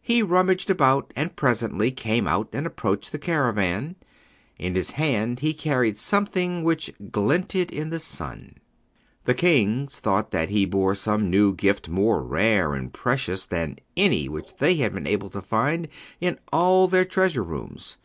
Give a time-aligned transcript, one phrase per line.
[0.00, 3.96] He rummaged about and presently came out and approached the caravan.
[4.60, 8.58] In his hand he carried something which glinted in the sun.
[9.24, 14.28] The kings thought that he bore some new gift more rare and precious than any
[14.28, 15.88] which they had been able to find
[16.20, 17.96] in all their treasure rooms.